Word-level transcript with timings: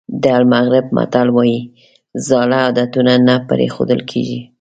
د 0.23 0.23
المغرب 0.39 0.85
متل 0.95 1.27
وایي 1.35 1.59
زاړه 2.27 2.57
عادتونه 2.65 3.13
نه 3.27 3.35
پرېښودل 3.49 3.99
کېږي. 4.11 4.39